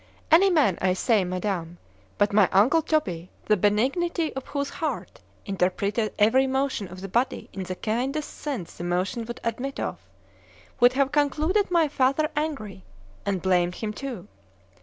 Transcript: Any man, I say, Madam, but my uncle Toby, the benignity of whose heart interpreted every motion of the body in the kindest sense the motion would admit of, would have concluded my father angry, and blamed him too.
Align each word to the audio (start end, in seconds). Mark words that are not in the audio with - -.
Any 0.31 0.49
man, 0.49 0.79
I 0.81 0.93
say, 0.93 1.23
Madam, 1.23 1.77
but 2.17 2.33
my 2.33 2.49
uncle 2.51 2.81
Toby, 2.81 3.29
the 3.45 3.55
benignity 3.55 4.33
of 4.35 4.47
whose 4.47 4.71
heart 4.71 5.21
interpreted 5.45 6.11
every 6.17 6.47
motion 6.47 6.87
of 6.87 7.01
the 7.01 7.07
body 7.07 7.51
in 7.53 7.61
the 7.61 7.75
kindest 7.75 8.33
sense 8.35 8.73
the 8.73 8.83
motion 8.83 9.25
would 9.25 9.39
admit 9.43 9.79
of, 9.79 9.99
would 10.79 10.93
have 10.93 11.11
concluded 11.11 11.69
my 11.69 11.87
father 11.87 12.31
angry, 12.35 12.83
and 13.27 13.43
blamed 13.43 13.75
him 13.75 13.93
too. 13.93 14.27